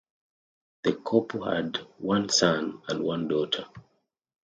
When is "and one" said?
2.87-3.27